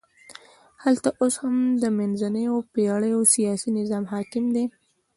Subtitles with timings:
[0.83, 4.65] هلته اوس هم د منځنیو پېړیو سیاسي نظام حاکم دی.